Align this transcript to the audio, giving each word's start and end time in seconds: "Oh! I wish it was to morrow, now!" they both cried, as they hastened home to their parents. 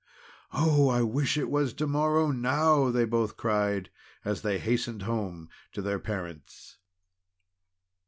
"Oh! 0.51 0.89
I 0.89 1.03
wish 1.03 1.37
it 1.37 1.47
was 1.47 1.73
to 1.73 1.85
morrow, 1.85 2.31
now!" 2.31 2.89
they 2.89 3.05
both 3.05 3.37
cried, 3.37 3.91
as 4.25 4.41
they 4.41 4.57
hastened 4.57 5.03
home 5.03 5.47
to 5.73 5.81
their 5.83 5.99
parents. 5.99 6.77